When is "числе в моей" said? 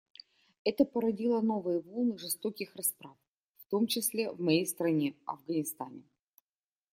3.85-4.65